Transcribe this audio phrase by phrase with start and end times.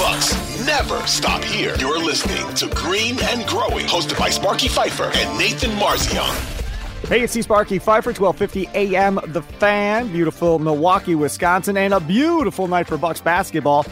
[0.00, 0.32] Bucks
[0.64, 1.76] never stop here.
[1.76, 6.26] You're listening to Green and Growing, hosted by Sparky Fifer and Nathan Marzion.
[7.06, 12.86] Hey, it's Sparky Fifer, 1250 AM The Fan, beautiful Milwaukee, Wisconsin, and a beautiful night
[12.86, 13.84] for Bucks basketball.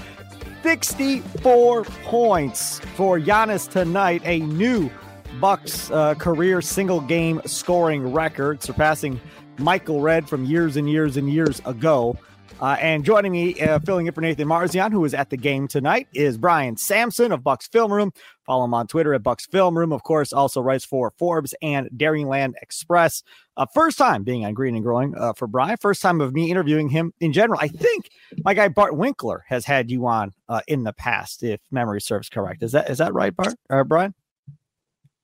[0.62, 4.91] 64 points for Giannis tonight, a new
[5.38, 9.20] Bucks uh, career single game scoring record, surpassing
[9.59, 12.16] Michael Redd from years and years and years ago.
[12.61, 15.69] Uh, and joining me, uh, filling in for Nathan Marzion, who is at the game
[15.69, 18.11] tonight, is Brian Sampson of Bucks Film Room.
[18.45, 19.92] Follow him on Twitter at Bucks Film Room.
[19.92, 23.23] Of course, also writes for Forbes and Dairyland Express.
[23.56, 25.77] Uh, first time being on Green and Growing uh, for Brian.
[25.81, 27.61] First time of me interviewing him in general.
[27.62, 28.11] I think
[28.45, 32.28] my guy Bart Winkler has had you on uh, in the past, if memory serves
[32.28, 32.65] correct.
[32.65, 34.15] Is that is that right, Bart or Brian?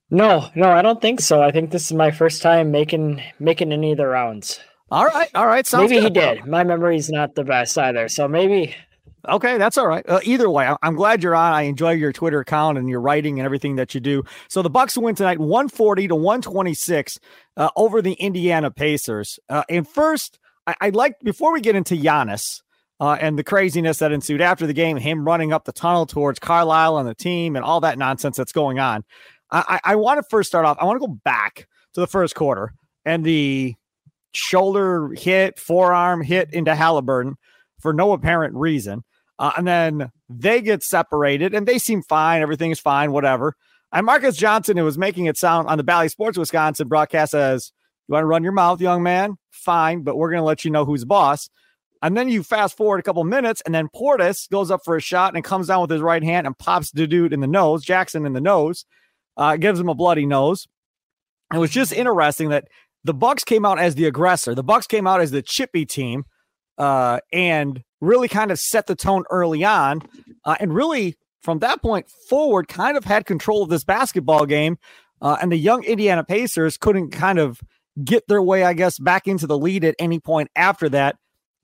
[0.08, 1.42] No, no, I don't think so.
[1.42, 4.60] I think this is my first time making making any of the rounds.
[4.94, 5.66] All right, all right.
[5.66, 6.16] Sounds maybe good.
[6.16, 6.46] he did.
[6.46, 8.74] My memory's not the best either, so maybe.
[9.28, 10.04] Okay, that's all right.
[10.08, 11.52] Uh, either way, I- I'm glad you're on.
[11.52, 14.22] I enjoy your Twitter account and your writing and everything that you do.
[14.48, 17.18] So the Bucks win tonight, 140 to 126
[17.56, 19.38] uh, over the Indiana Pacers.
[19.48, 22.60] Uh, and first, I- I'd like before we get into Giannis.
[23.00, 26.38] Uh, and the craziness that ensued after the game, him running up the tunnel towards
[26.38, 29.02] Carlisle and the team, and all that nonsense that's going on.
[29.50, 30.76] I, I, I want to first start off.
[30.80, 32.72] I want to go back to the first quarter
[33.04, 33.74] and the
[34.36, 37.34] shoulder hit, forearm hit into Haliburton
[37.80, 39.04] for no apparent reason.
[39.38, 42.42] Uh, and then they get separated and they seem fine.
[42.42, 43.56] Everything is fine, whatever.
[43.92, 47.72] And Marques Johnson, who was making it sound on the Bally Sports Wisconsin broadcast says,
[48.08, 49.36] You want to run your mouth, young man?
[49.50, 51.48] Fine, but we're going to let you know who's boss.
[52.02, 55.00] And then you fast forward a couple minutes, and then Portis goes up for a
[55.00, 57.82] shot and comes down with his right hand and pops the dude in the nose,
[57.82, 58.84] Jackson in the nose,
[59.38, 60.66] uh, gives him a bloody nose.
[61.54, 62.68] It was just interesting that
[63.04, 64.54] the Bucks came out as the aggressor.
[64.54, 66.24] The Bucks came out as the chippy team,
[66.78, 70.02] uh, and really kind of set the tone early on,
[70.44, 74.78] uh, and really from that point forward, kind of had control of this basketball game.
[75.20, 77.60] Uh, and the young Indiana Pacers couldn't kind of
[78.02, 81.16] get their way, I guess, back into the lead at any point after that.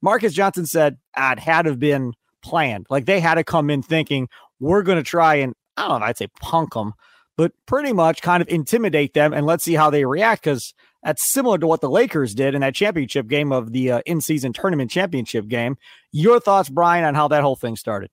[0.02, 2.12] Marques Johnson said ah, it had to have been
[2.42, 2.86] planned.
[2.90, 4.28] Like they had to come in thinking
[4.60, 6.92] we're going to try and I don't know, I'd say punk them,
[7.36, 11.32] but pretty much kind of intimidate them and let's see how they react because that's
[11.32, 14.90] similar to what the Lakers did in that championship game of the uh, in-season tournament
[14.90, 15.76] championship game.
[16.12, 18.10] Your thoughts, Brian, on how that whole thing started?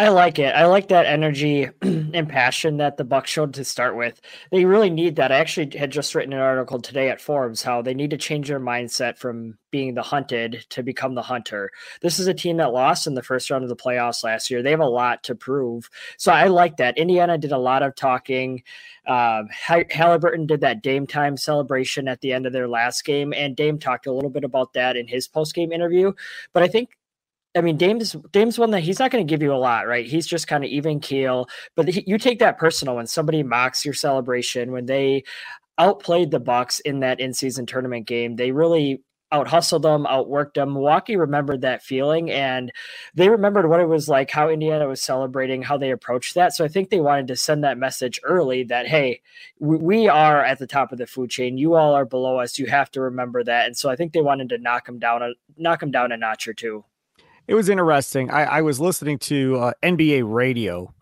[0.00, 0.54] I like it.
[0.54, 4.18] I like that energy and passion that the Bucks showed to start with.
[4.50, 5.30] They really need that.
[5.30, 8.48] I actually had just written an article today at Forbes how they need to change
[8.48, 11.70] their mindset from being the hunted to become the hunter.
[12.00, 14.62] This is a team that lost in the first round of the playoffs last year.
[14.62, 15.90] They have a lot to prove.
[16.16, 16.96] So I like that.
[16.96, 18.62] Indiana did a lot of talking.
[19.06, 23.54] Um, Haliburton did that Dame time celebration at the end of their last game, and
[23.54, 26.14] Dame talked a little bit about that in his post game interview.
[26.54, 26.88] But I think
[27.56, 30.06] I mean, Dame's Dame's one that he's not going to give you a lot, right?
[30.06, 31.48] He's just kind of even keel.
[31.74, 35.24] But he, you take that personal when somebody mocks your celebration when they
[35.78, 38.36] outplayed the Bucks in that in-season tournament game.
[38.36, 39.02] They really
[39.32, 40.72] out hustled them, outworked them.
[40.72, 42.72] Milwaukee remembered that feeling and
[43.14, 46.52] they remembered what it was like, how Indiana was celebrating, how they approached that.
[46.52, 49.20] So I think they wanted to send that message early that, hey,
[49.60, 51.58] we, are at the top of the food chain.
[51.58, 52.58] You all are below us.
[52.58, 53.66] You have to remember that.
[53.66, 56.48] And so I think they wanted to knock them down, knock them down a notch
[56.48, 56.84] or two
[57.50, 58.30] it was interesting.
[58.30, 60.94] I, I was listening to uh, NBA radio,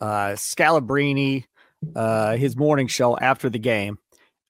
[0.00, 1.44] uh, Scalabrine,
[1.94, 3.98] uh, his morning show after the game,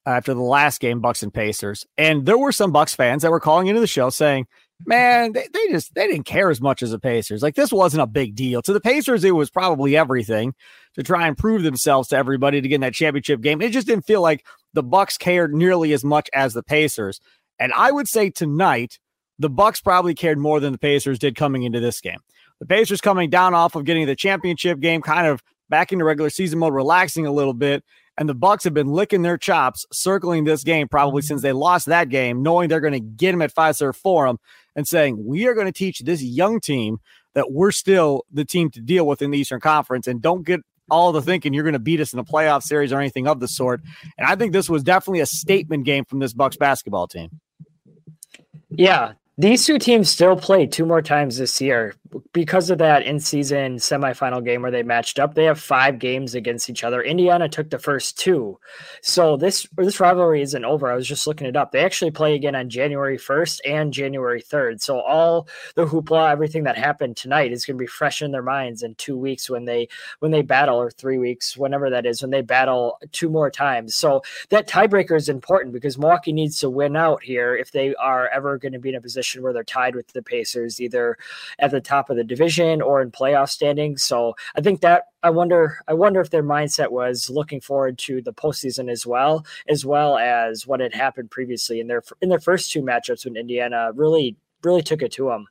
[0.06, 3.38] after the last game, Bucks and Pacers, and there were some Bucks fans that were
[3.38, 4.46] calling into the show saying,
[4.86, 7.42] "Man, they, they just they didn't care as much as the Pacers.
[7.42, 9.22] Like this wasn't a big deal to the Pacers.
[9.22, 10.54] It was probably everything
[10.94, 13.60] to try and prove themselves to everybody to get in that championship game.
[13.60, 17.20] It just didn't feel like the Bucks cared nearly as much as the Pacers.
[17.58, 18.98] And I would say tonight."
[19.42, 22.18] The Bucks probably cared more than the Pacers did coming into this game.
[22.60, 26.30] The Pacers coming down off of getting the championship game, kind of back into regular
[26.30, 27.84] season mode, relaxing a little bit.
[28.18, 31.28] And the Bucks have been licking their chops, circling this game probably mm-hmm.
[31.28, 34.38] since they lost that game, knowing they're going to get them at Fiserv Forum
[34.76, 36.98] and saying, We are going to teach this young team
[37.34, 40.60] that we're still the team to deal with in the Eastern Conference and don't get
[40.90, 43.40] all the thinking you're going to beat us in a playoff series or anything of
[43.40, 43.80] the sort.
[44.18, 47.40] And I think this was definitely a statement game from this Bucks basketball team.
[48.68, 51.94] Yeah, These two teams still play two more times this year
[52.32, 55.34] because of that in season semifinal game where they matched up.
[55.34, 57.02] They have five games against each other.
[57.02, 58.58] Indiana took the first two,
[59.00, 60.90] so this this rivalry isn't over.
[60.90, 61.72] I was just looking it up.
[61.72, 64.82] They actually play again on January first and January third.
[64.82, 68.42] So all the hoopla, everything that happened tonight is going to be fresh in their
[68.42, 69.88] minds in two weeks when they
[70.20, 73.94] when they battle, or three weeks, whenever that is, when they battle two more times.
[73.94, 78.28] So that tiebreaker is important because Milwaukee needs to win out here if they are
[78.28, 81.16] ever going to be in a position where they're tied with the Pacers, either
[81.58, 84.02] at the top of the division or in playoff standings.
[84.02, 88.20] So I think that I wonder I wonder if their mindset was looking forward to
[88.22, 92.40] the postseason as well, as well as what had happened previously in their in their
[92.40, 95.46] first two matchups when Indiana really really took it to them.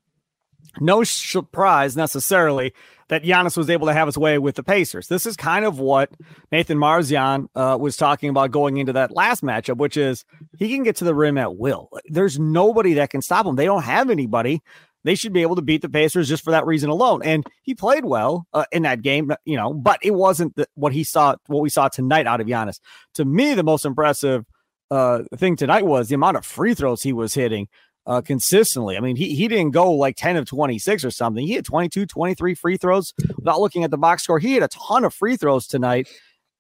[0.80, 2.74] No surprise necessarily
[3.10, 5.08] that Giannis was able to have his way with the Pacers.
[5.10, 6.12] This is kind of what
[6.50, 10.24] Nathan Marzian uh, was talking about going into that last matchup, which is
[10.58, 11.90] he can get to the rim at will.
[12.06, 13.58] There's nobody that can stop him.
[13.58, 14.62] They don't have anybody.
[15.04, 17.22] They should be able to beat the Pacers just for that reason alone.
[17.24, 20.94] And he played well uh, in that game, you know, but it wasn't the, what
[20.94, 22.80] he saw, what we saw tonight out of Giannis.
[23.16, 24.46] To me, the most impressive
[24.92, 27.68] uh, thing tonight was the amount of free throws he was hitting
[28.06, 28.98] uh, consistently.
[28.98, 31.46] I mean, he, he didn't go like 10 of 26 or something.
[31.46, 34.40] He had 22, 23 free throws without looking at the box score.
[34.40, 36.10] He had a ton of free throws tonight.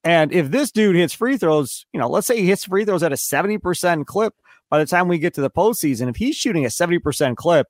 [0.03, 3.03] And if this dude hits free throws, you know, let's say he hits free throws
[3.03, 4.33] at a 70% clip
[4.69, 7.67] by the time we get to the postseason, if he's shooting a 70% clip,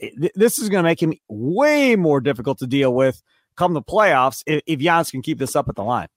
[0.00, 3.22] Eh, th- this is going to make him way more difficult to deal with
[3.56, 6.08] come the playoffs if, if Giannis can keep this up at the line.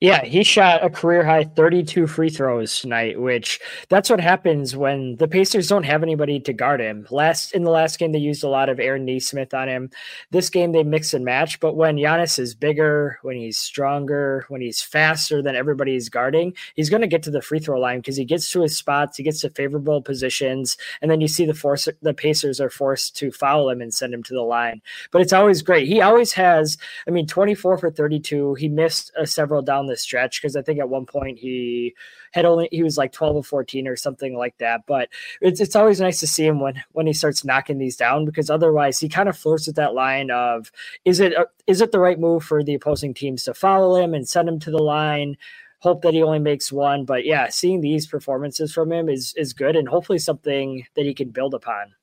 [0.00, 5.16] Yeah, he shot a career high 32 free throws tonight, which that's what happens when
[5.16, 7.06] the Pacers don't have anybody to guard him.
[7.10, 9.90] Last in the last game, they used a lot of Aaron Nesmith on him.
[10.32, 11.60] This game, they mix and match.
[11.60, 16.54] But when Giannis is bigger, when he's stronger, when he's faster than everybody everybody's guarding,
[16.74, 19.16] he's going to get to the free throw line because he gets to his spots,
[19.16, 23.16] he gets to favorable positions, and then you see the force the Pacers are forced
[23.16, 24.80] to foul him and send him to the line.
[25.10, 25.86] But it's always great.
[25.86, 28.54] He always has, I mean, 24 for 32.
[28.54, 31.94] He missed uh, several down the stretch because I think at one point he
[32.32, 34.82] had only he was like 12 or 14 or something like that.
[34.86, 35.08] But
[35.40, 38.50] it's it's always nice to see him when when he starts knocking these down because
[38.50, 40.70] otherwise he kind of flirts with that line of
[41.04, 44.28] is it uh, it the right move for the opposing teams to follow him and
[44.28, 45.36] send him to the line
[45.80, 47.04] hope that he only makes one.
[47.04, 51.14] But yeah, seeing these performances from him is is good and hopefully something that he
[51.14, 51.94] can build upon.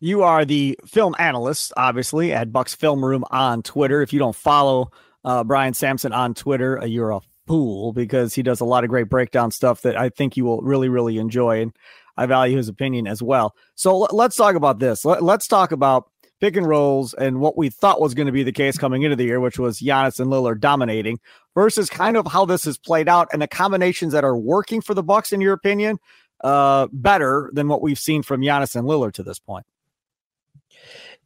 [0.00, 4.00] You are the film analyst, obviously, at Bucks Film Room on Twitter.
[4.00, 4.92] If you don't follow
[5.28, 6.80] uh, Brian Sampson on Twitter.
[6.80, 10.08] Uh, you're a fool because he does a lot of great breakdown stuff that I
[10.08, 11.60] think you will really, really enjoy.
[11.60, 11.72] And
[12.16, 13.54] I value his opinion as well.
[13.74, 15.04] So l- let's talk about this.
[15.04, 16.10] Let- let's talk about
[16.40, 19.16] pick and rolls and what we thought was going to be the case coming into
[19.16, 21.18] the year, which was Giannis and Lillard dominating,
[21.54, 24.94] versus kind of how this has played out and the combinations that are working for
[24.94, 25.98] the Bucks, in your opinion,
[26.42, 29.66] uh, better than what we've seen from Giannis and Lillard to this point.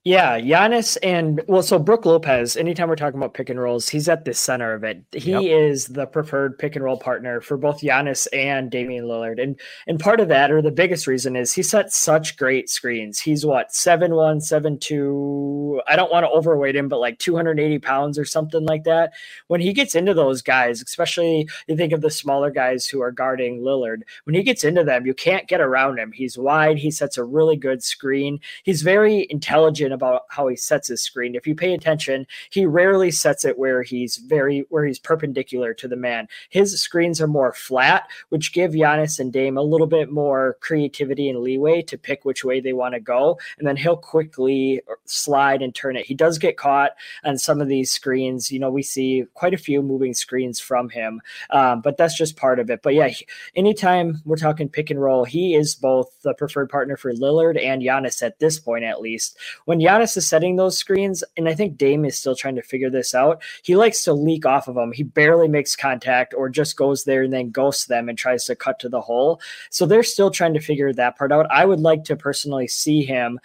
[0.05, 2.57] Yeah, Giannis and well, so Brook Lopez.
[2.57, 5.01] Anytime we're talking about pick and rolls, he's at the center of it.
[5.13, 5.43] He yep.
[5.45, 10.01] is the preferred pick and roll partner for both Giannis and Damian Lillard, and and
[10.01, 13.21] part of that, or the biggest reason, is he sets such great screens.
[13.21, 15.81] He's what seven one, seven two.
[15.87, 18.83] I don't want to overweight him, but like two hundred eighty pounds or something like
[18.83, 19.13] that.
[19.47, 23.13] When he gets into those guys, especially you think of the smaller guys who are
[23.13, 26.11] guarding Lillard, when he gets into them, you can't get around him.
[26.11, 26.79] He's wide.
[26.79, 28.41] He sets a really good screen.
[28.65, 31.35] He's very intelligent about how he sets his screen.
[31.35, 35.89] If you pay attention, he rarely sets it where he's very where he's perpendicular to
[35.89, 36.29] the man.
[36.51, 41.29] His screens are more flat, which give Giannis and Dame a little bit more creativity
[41.29, 45.63] and leeway to pick which way they want to go, and then he'll quickly slide
[45.63, 46.07] and turn it.
[46.07, 46.93] He does get caught
[47.25, 48.51] on some of these screens.
[48.51, 51.21] You know, we see quite a few moving screens from him,
[51.51, 52.81] um, but that's just part of it.
[52.83, 53.11] But yeah,
[53.55, 57.83] anytime we're talking pick and roll, he is both the preferred partner for Lillard and
[57.83, 59.37] Giannis at this point, at least.
[59.65, 62.91] When Giannis is setting those screens, and I think Dame is still trying to figure
[62.91, 64.93] this out, he likes to leak off of them.
[64.93, 68.57] He barely makes contact or just goes there and then ghosts them and tries to
[68.57, 69.41] cut to the hole.
[69.71, 71.47] So they're still trying to figure that part out.
[71.51, 73.41] I would like to personally see him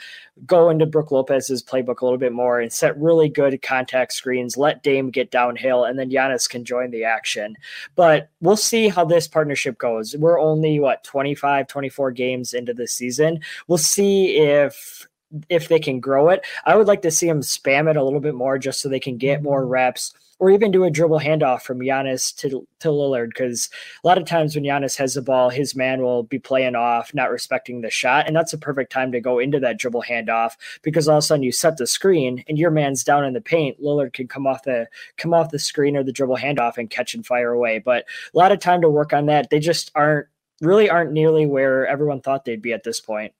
[0.45, 4.57] go into Brook Lopez's playbook a little bit more and set really good contact screens,
[4.57, 7.55] let Dame get downhill, and then Giannis can join the action.
[7.95, 10.15] But we'll see how this partnership goes.
[10.15, 13.39] We're only, what, 25, 24 games into the season.
[13.67, 15.07] We'll see if
[15.49, 16.45] if they can grow it.
[16.65, 18.99] I would like to see them spam it a little bit more just so they
[18.99, 19.71] can get more mm-hmm.
[19.71, 23.29] reps or even do a dribble handoff from Giannis to, to Lillard.
[23.29, 23.69] Because
[24.03, 27.13] a lot of times when Giannis has the ball, his man will be playing off,
[27.13, 28.27] not respecting the shot.
[28.27, 30.53] And that's a perfect time to go into that dribble handoff
[30.83, 33.41] because all of a sudden you set the screen and your man's down in the
[33.41, 33.81] paint.
[33.81, 37.15] Lillard can come off the come off the screen or the dribble handoff and catch
[37.15, 37.79] and fire away.
[37.79, 39.49] But a lot of time to work on that.
[39.49, 40.27] They just aren't
[40.61, 43.33] really aren't nearly where everyone thought they'd be at this point.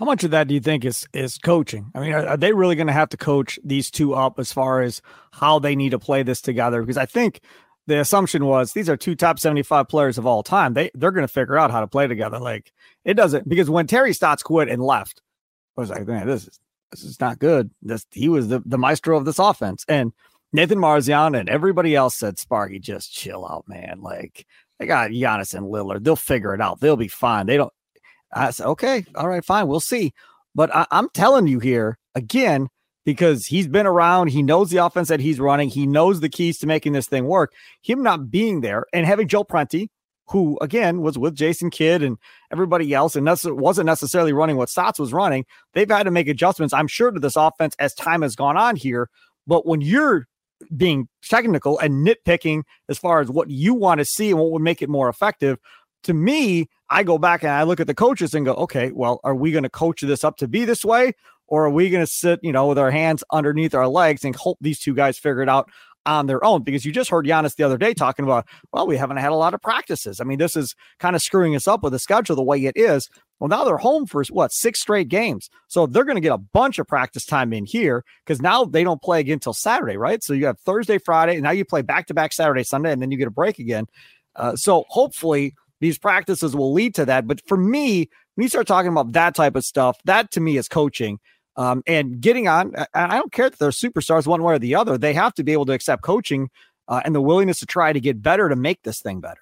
[0.00, 1.92] How much of that do you think is is coaching?
[1.94, 4.50] I mean, are, are they really going to have to coach these two up as
[4.50, 6.80] far as how they need to play this together?
[6.80, 7.42] Because I think
[7.86, 10.72] the assumption was these are two top 75 players of all time.
[10.72, 12.38] They they're going to figure out how to play together.
[12.38, 12.72] Like
[13.04, 15.20] it doesn't because when Terry Stotts quit and left,
[15.76, 16.58] I was like, man, this is
[16.90, 17.70] this is not good.
[17.82, 19.84] This he was the, the maestro of this offense.
[19.86, 20.14] And
[20.50, 24.00] Nathan Marzian and everybody else said, Sparky, just chill out, man.
[24.00, 24.46] Like
[24.78, 26.04] they got Giannis and Lillard.
[26.04, 26.80] They'll figure it out.
[26.80, 27.44] They'll be fine.
[27.44, 27.72] They don't
[28.32, 30.12] I said, okay, all right, fine, we'll see.
[30.54, 32.68] But I, I'm telling you here again,
[33.04, 34.28] because he's been around.
[34.28, 35.68] He knows the offense that he's running.
[35.68, 37.52] He knows the keys to making this thing work.
[37.82, 39.90] Him not being there and having Joe Prunty,
[40.28, 42.18] who again was with Jason Kidd and
[42.52, 45.44] everybody else, and wasn't necessarily running what Stotts was running.
[45.72, 48.76] They've had to make adjustments, I'm sure, to this offense as time has gone on
[48.76, 49.08] here.
[49.46, 50.28] But when you're
[50.76, 54.62] being technical and nitpicking as far as what you want to see and what would
[54.62, 55.58] make it more effective,
[56.04, 59.20] to me, I go back and I look at the coaches and go, okay, well,
[59.22, 61.14] are we going to coach this up to be this way?
[61.46, 64.34] Or are we going to sit, you know, with our hands underneath our legs and
[64.34, 65.68] hope these two guys figure it out
[66.06, 66.62] on their own?
[66.62, 69.36] Because you just heard Giannis the other day talking about, well, we haven't had a
[69.36, 70.20] lot of practices.
[70.20, 72.76] I mean, this is kind of screwing us up with the schedule the way it
[72.76, 73.08] is.
[73.38, 76.38] Well, now they're home for what six straight games, so they're going to get a
[76.38, 80.22] bunch of practice time in here because now they don't play again until Saturday, right?
[80.22, 83.00] So you have Thursday, Friday, and now you play back to back Saturday, Sunday, and
[83.00, 83.86] then you get a break again.
[84.36, 87.26] Uh, so hopefully these practices will lead to that.
[87.26, 90.56] But for me, when you start talking about that type of stuff, that to me
[90.56, 91.18] is coaching.
[91.56, 94.96] Um, and getting on, I don't care that they're superstars one way or the other.
[94.96, 96.48] They have to be able to accept coaching
[96.88, 99.40] uh, and the willingness to try to get better to make this thing better.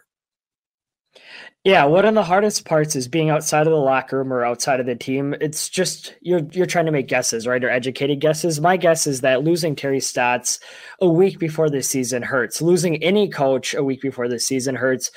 [1.64, 4.80] Yeah, one of the hardest parts is being outside of the locker room or outside
[4.80, 5.34] of the team.
[5.40, 7.62] It's just you're you're trying to make guesses, right?
[7.62, 8.60] Or educated guesses.
[8.60, 10.60] My guess is that losing Terry Stotts
[11.00, 12.62] a week before the season hurts.
[12.62, 15.10] Losing any coach a week before the season hurts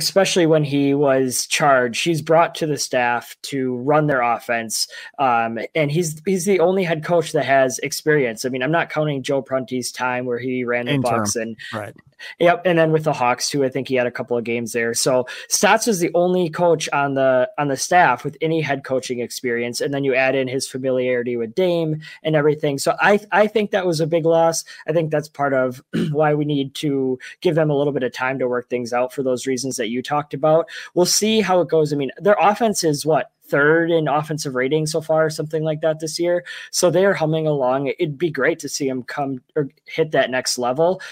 [0.00, 2.04] especially when he was charged.
[2.04, 6.84] He's brought to the staff to run their offense, um, and he's he's the only
[6.84, 8.44] head coach that has experience.
[8.44, 11.20] I mean, I'm not counting Joe Prunty's time where he ran the Interim.
[11.20, 11.94] Bucks and right.
[12.38, 14.72] Yep, and then with the Hawks too, I think he had a couple of games
[14.72, 14.94] there.
[14.94, 19.20] So Stotts was the only coach on the on the staff with any head coaching
[19.20, 22.78] experience, and then you add in his familiarity with Dame and everything.
[22.78, 24.64] So I I think that was a big loss.
[24.86, 28.12] I think that's part of why we need to give them a little bit of
[28.12, 30.70] time to work things out for those reasons that you talked about.
[30.94, 31.92] We'll see how it goes.
[31.92, 35.98] I mean, their offense is what third in offensive rating so far, something like that
[35.98, 36.44] this year.
[36.70, 37.88] So they are humming along.
[37.88, 41.02] It'd be great to see them come or hit that next level.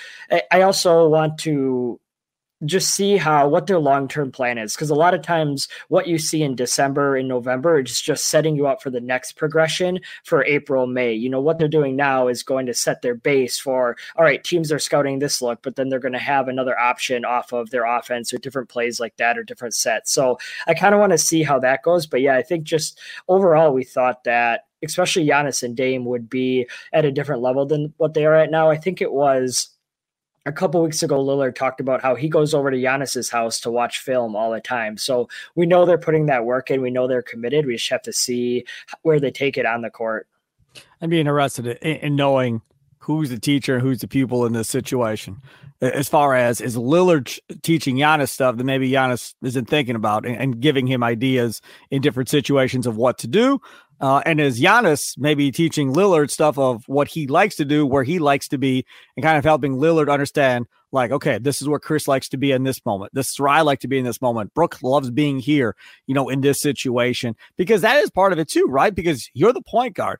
[0.50, 2.00] I also want to
[2.64, 4.74] just see how what their long-term plan is.
[4.74, 8.56] Because a lot of times what you see in december and november is just setting
[8.56, 11.12] you up for the next progression for april may.
[11.12, 14.42] You know what they're doing now is going to set their base for all right
[14.42, 17.70] teams are scouting this look but then they're going to have another option off of
[17.70, 20.12] their offense or different plays like that or different sets.
[20.12, 22.98] So i kind of want to see how that goes but yeah i think just
[23.28, 27.92] overall we thought that especially Giannis and Dame would be at a different level than
[27.98, 28.70] what they are at now.
[28.70, 29.68] I think it was
[30.50, 33.70] a couple weeks ago, Lillard talked about how he goes over to Giannis's house to
[33.70, 34.96] watch film all the time.
[34.96, 36.82] So we know they're putting that work in.
[36.82, 37.66] We know they're committed.
[37.66, 38.64] We just have to see
[39.02, 40.26] where they take it on the court.
[41.00, 42.62] I'd be interested in, in knowing
[42.98, 45.40] who's the teacher and who's the pupil in this situation.
[45.80, 50.36] As far as is Lillard teaching Giannis stuff that maybe Giannis isn't thinking about and,
[50.36, 53.60] and giving him ideas in different situations of what to do,
[54.00, 58.04] uh, and is Giannis maybe teaching Lillard stuff of what he likes to do, where
[58.04, 58.84] he likes to be,
[59.16, 62.52] and kind of helping Lillard understand, like, okay, this is where Khris likes to be
[62.52, 63.14] in this moment.
[63.14, 64.54] This is where I like to be in this moment.
[64.54, 65.76] Brook loves being here,
[66.06, 68.94] you know, in this situation, because that is part of it too, right?
[68.94, 70.18] Because you're the point guard.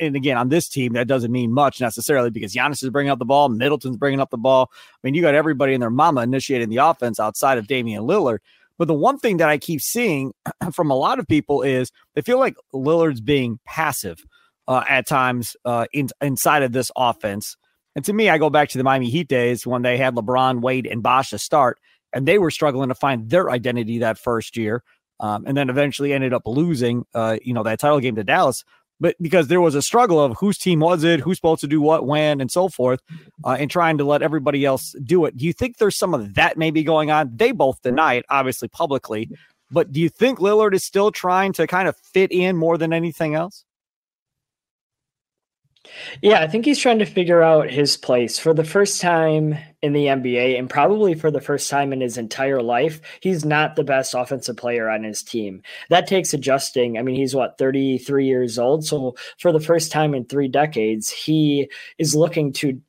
[0.00, 3.18] And again, on this team, that doesn't mean much necessarily because Giannis is bringing up
[3.18, 4.70] the ball, Middleton's bringing up the ball.
[4.72, 8.38] I mean, you got everybody and their mama initiating the offense outside of Damian Lillard.
[8.78, 10.32] But the one thing that I keep seeing
[10.72, 14.24] from a lot of people is they feel like Lillard's being passive
[14.66, 17.56] uh, at times uh, in, inside of this offense.
[17.94, 20.60] And to me, I go back to the Miami Heat days when they had LeBron,
[20.60, 21.78] Wade, and Bosh to start,
[22.12, 24.82] and they were struggling to find their identity that first year,
[25.20, 28.64] um, and then eventually ended up losing, uh, you know, that title game to Dallas
[29.00, 31.80] but because there was a struggle of whose team was it, who's supposed to do
[31.80, 33.00] what, when, and so forth,
[33.44, 35.36] uh, and trying to let everybody else do it.
[35.36, 37.30] Do you think there's some of that maybe going on?
[37.34, 39.30] They both deny it, obviously publicly,
[39.70, 42.92] but do you think Lillard is still trying to kind of fit in more than
[42.92, 43.64] anything else?
[46.22, 49.92] Yeah, I think he's trying to figure out his place for the first time in
[49.92, 53.00] the NBA and probably for the first time in his entire life.
[53.20, 55.62] He's not the best offensive player on his team.
[55.90, 56.98] That takes adjusting.
[56.98, 58.86] I mean, he's what, 33 years old.
[58.86, 62.80] So for the first time in three decades, he is looking to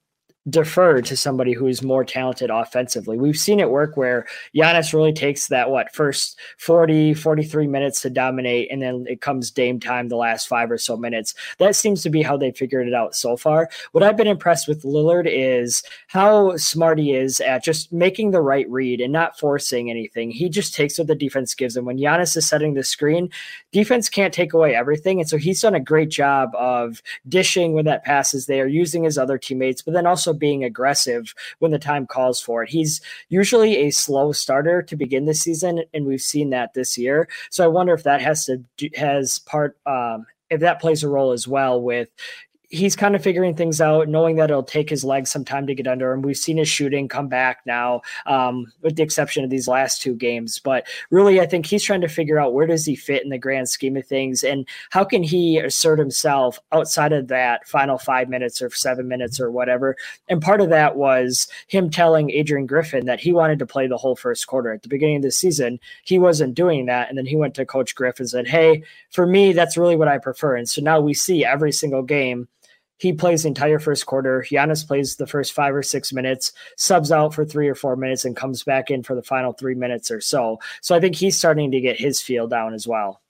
[0.50, 3.18] defer to somebody who's more talented offensively.
[3.18, 8.12] We've seen it work where Giannis really takes that what first 40 43 minutes to
[8.12, 11.34] dominate and then it comes Dame time the last 5 or so minutes.
[11.58, 13.70] That seems to be how they figured it out so far.
[13.92, 18.42] What I've been impressed with Lillard is how smart he is at just making the
[18.42, 20.30] right read and not forcing anything.
[20.30, 21.86] He just takes what the defense gives him.
[21.86, 23.32] When Giannis is setting the screen,
[23.72, 27.86] defense can't take away everything and so he's done a great job of dishing when
[27.86, 32.08] that passes there, using his other teammates, but then also being aggressive when the time
[32.08, 32.70] calls for it.
[32.70, 37.28] He's usually a slow starter to begin the season, and we've seen that this year.
[37.50, 38.64] So I wonder if that has to
[38.96, 42.10] has part um, if that plays a role as well with
[42.70, 45.76] he's kind of figuring things out, knowing that it'll take his legs some time to
[45.76, 46.22] get under him.
[46.22, 50.16] We've seen his shooting come back now, um, with the exception of these last two
[50.16, 50.60] games.
[50.60, 53.38] But really, I think he's trying to figure out where does he fit in the
[53.38, 58.30] grand scheme of things, and how can he assert himself outside of that final five
[58.30, 59.96] minutes or seven minutes or whatever.
[60.28, 63.98] And part of that was him telling Adrian Griffin that he wanted to play the
[63.98, 65.80] whole first quarter at the beginning of the season.
[66.04, 69.26] He wasn't doing that, and then he went to Coach Griffin and said, "Hey, for
[69.26, 72.48] me, that's really what I prefer." And so now we see every single game
[72.98, 74.46] he plays the entire first quarter.
[74.50, 78.26] Giannis plays the first five or six minutes, subs out for three or four minutes,
[78.26, 80.60] and comes back in for the final three minutes or so.
[80.82, 83.22] So I think he's starting to get his feel down as well.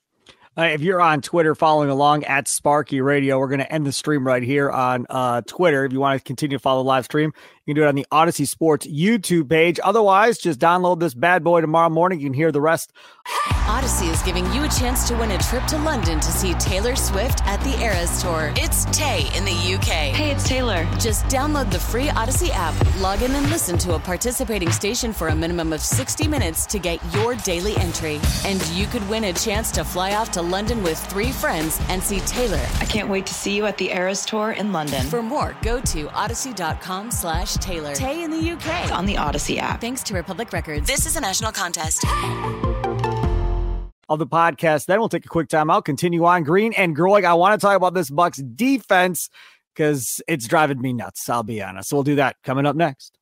[0.58, 3.92] Uh, if you're on Twitter following along at Sparky Radio, we're going to end the
[3.92, 5.84] stream right here on uh, Twitter.
[5.84, 7.34] If you want to continue to follow the live stream,
[7.66, 9.80] you can do it on the Audacy Sports YouTube page.
[9.84, 12.20] Otherwise, just download this bad boy tomorrow morning.
[12.20, 12.94] You can hear the rest.
[13.66, 16.96] Audacy is giving you a chance to win a trip to London to see Taylor
[16.96, 18.54] Swift at the Eras Tour.
[18.56, 20.14] It's Tay in the UK.
[20.14, 20.84] Hey, it's Taylor.
[21.00, 25.30] Just download the free Audacy app, log in and listen to a participating station for
[25.30, 28.22] a minimum of 60 minutes to get your daily entry.
[28.46, 32.02] And you could win a chance to fly off to London with three friends and
[32.02, 32.64] see Taylor.
[32.80, 35.08] I can't wait to see you at the Eras Tour in London.
[35.08, 37.94] For more, go to audacy.com slash Taylor.
[37.94, 38.84] Tay in the UK.
[38.84, 39.82] It's on the Audacy app.
[39.82, 40.88] Thanks to Republic Records.
[40.88, 42.04] This is a national contest.
[44.08, 45.86] Of the podcast, then we'll take a quick time out.
[45.86, 47.26] Continue on green and growing.
[47.26, 49.30] I want to talk about this Bucks defense
[49.74, 51.28] because it's driving me nuts.
[51.28, 51.90] I'll be honest.
[51.90, 53.18] So we'll do that coming up next.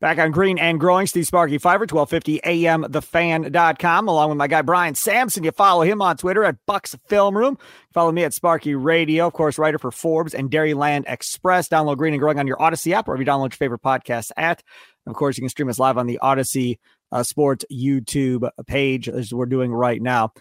[0.00, 4.62] Back on Green and Growing, Steve Sparky Fifer, 1250 AM, thefan.com, along with my guy
[4.62, 5.42] Brian Sampson.
[5.42, 7.58] You follow him on Twitter at Bucks Film Room.
[7.92, 11.68] Follow me at Sparky Radio, of course, writer for Forbes and Dairyland Express.
[11.68, 14.30] Download Green and Growing on your Audacy app, or if you download your favorite podcast
[14.36, 14.62] at.
[15.04, 16.78] Of course, you can stream us live on the Audacy
[17.10, 20.32] uh, Sports YouTube page, as we're doing right now.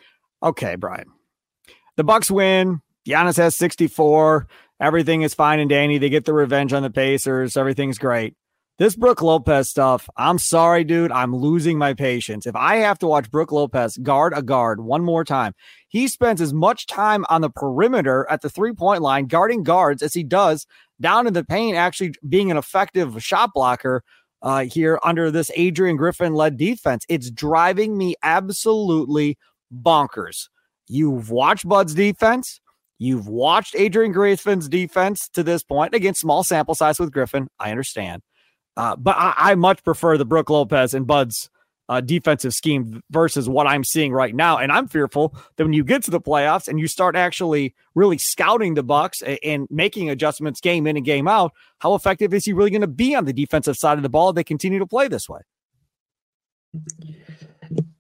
[0.43, 1.07] Okay, Brian.
[1.95, 2.81] The Bucks win.
[3.07, 4.47] Giannis has 64.
[4.79, 5.97] Everything is fine and dandy.
[5.97, 7.57] They get the revenge on the Pacers.
[7.57, 8.35] Everything's great.
[8.79, 11.11] This Brook Lopez stuff, I'm sorry, dude.
[11.11, 12.45] I'm losing my patience.
[12.45, 15.55] If I have to watch Brook Lopez guard a guard one more time,
[15.87, 20.03] he spends as much time on the perimeter at the three point line guarding guards
[20.03, 20.67] as he does
[21.01, 24.03] down in the paint, actually being an effective shot blocker
[24.43, 27.03] uh, here under this Adrian Griffin led defense.
[27.09, 29.39] It's driving me absolutely
[29.73, 30.49] bonkers.
[30.87, 32.61] You've watched Bud's defense.
[32.99, 35.95] You've watched Adrian Griffin's defense to this point.
[35.95, 37.47] Again, small sample size with Griffin.
[37.59, 38.21] I understand.
[38.77, 41.49] Uh, but I, I, much prefer the Brook Lopez and Bud's
[41.89, 44.57] uh, defensive scheme versus what I'm seeing right now.
[44.57, 48.17] And I'm fearful that when you get to the playoffs and you start actually really
[48.17, 52.45] scouting the Bucks and, and making adjustments game in and game out, how effective is
[52.45, 54.79] he really going to be on the defensive side of the ball if they continue
[54.79, 55.39] to play this way?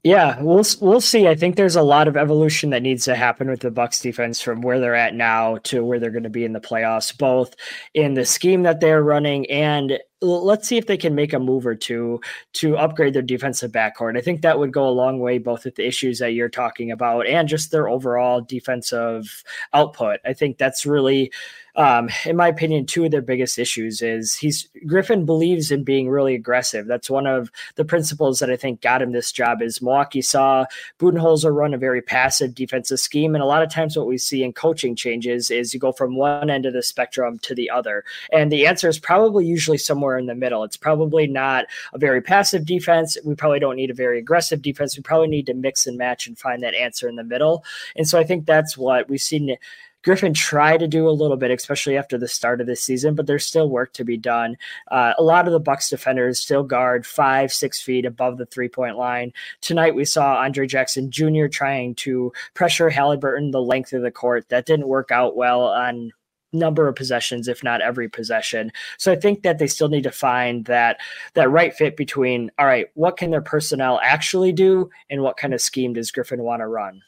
[0.03, 1.27] Yeah, we'll we'll see.
[1.27, 4.39] I think there's a lot of evolution that needs to happen with the Bucks defense
[4.39, 7.53] from where they're at now to where they're going to be in the playoffs, both
[7.93, 11.65] in the scheme that they're running and let's see if they can make a move
[11.65, 12.19] or two
[12.53, 14.17] to upgrade their defensive backcourt.
[14.17, 16.91] I think that would go a long way, both with the issues that you're talking
[16.91, 20.19] about and just their overall defensive output.
[20.25, 21.31] I think that's really
[21.77, 26.09] um, in my opinion, two of their biggest issues is he's Griffin believes in being
[26.09, 26.87] really aggressive.
[26.87, 29.61] That's one of the principles that I think got him this job.
[29.61, 30.65] Is Milwaukee saw
[30.99, 34.43] Budenholzer run a very passive defensive scheme, and a lot of times what we see
[34.43, 38.03] in coaching changes is you go from one end of the spectrum to the other,
[38.33, 40.63] and the answer is probably usually somewhere in the middle.
[40.63, 43.17] It's probably not a very passive defense.
[43.23, 44.97] We probably don't need a very aggressive defense.
[44.97, 47.63] We probably need to mix and match and find that answer in the middle.
[47.95, 49.57] And so I think that's what we've seen
[50.03, 53.27] Griffin tried to do a little bit, especially after the start of this season, but
[53.27, 54.55] there's still work to be done.
[54.89, 58.69] Uh, a lot of the Bucks defenders still guard five, six feet above the three
[58.69, 59.33] point line.
[59.61, 61.47] Tonight we saw Andre Jackson Jr.
[61.47, 64.47] trying to pressure Haliburton the length of the court.
[64.49, 66.11] That didn't work out well on
[66.53, 68.71] number of possessions, if not every possession.
[68.97, 70.99] So I think that they still need to find that
[71.33, 75.53] that right fit between all right, what can their personnel actually do, and what kind
[75.53, 77.01] of scheme does Griffin want to run.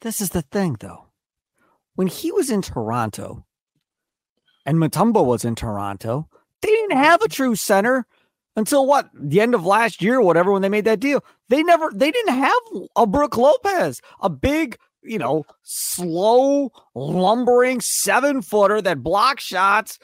[0.00, 1.06] This is the thing, though.
[1.94, 3.44] When he was in Toronto,
[4.64, 6.28] and Mutombo was in Toronto,
[6.60, 8.06] they didn't have a true center
[8.56, 11.24] until what the end of last year or whatever when they made that deal.
[11.48, 12.62] They never they didn't have
[12.96, 19.98] a Brook Lopez, a big, you know, slow, lumbering seven footer that blocks shots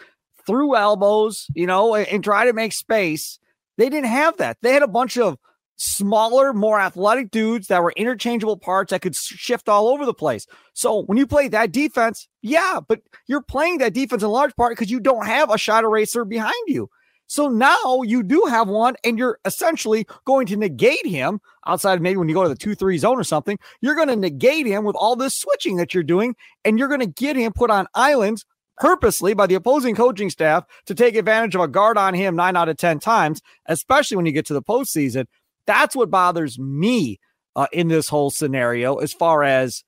[0.47, 3.39] through elbows, you know, and, and try to make space.
[3.77, 4.59] They didn't have that.
[4.61, 5.39] They had a bunch of
[5.79, 10.47] smaller, more athletic dudes that were interchangeable parts that could shift all over the place.
[10.75, 14.73] So when you play that defense, yeah, but you're playing that defense in large part
[14.73, 16.91] because you don't have a shot eraser behind you.
[17.29, 22.01] So now you do have one, and you're essentially going to negate him outside of
[22.01, 23.59] maybe when you go to the 2 3 zone or something.
[23.83, 27.01] You're going to negate him with all this switching that you're doing, and you're going
[27.01, 28.47] to get him put on islands
[28.79, 32.57] purposely by the opposing coaching staff to take advantage of a guard on him nine
[32.57, 35.27] out of 10 times, especially when you get to the postseason.
[35.69, 37.21] That's what bothers me
[37.55, 39.85] uh, in this whole scenario as far as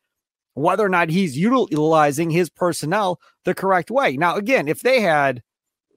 [0.54, 4.16] whether or not he's utilizing his personnel the correct way.
[4.16, 5.42] Now, again, if they had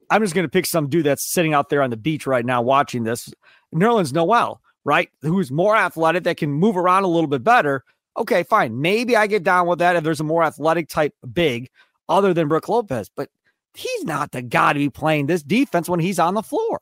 [0.10, 2.46] I'm just going to pick some dude that's sitting out there on the beach right
[2.46, 3.34] now watching this.
[3.74, 5.10] Nerlens Noel, right?
[5.22, 7.84] Who's more athletic that can move around a little bit better.
[8.16, 8.80] Okay, fine.
[8.80, 11.70] Maybe I get down with that if there's a more athletic type big
[12.08, 13.30] other than Brook Lopez, but
[13.74, 16.80] he's not the guy to be playing this defense when he's on the floor.